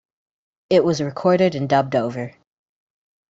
It 0.71 0.83
was 0.83 0.99
recorded 0.99 1.53
and 1.53 1.69
dubbed 1.69 1.95
over. 1.95 2.33